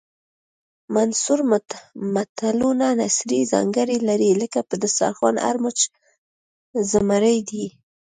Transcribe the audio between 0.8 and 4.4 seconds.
منثور متلونه نثري ځانګړنې لري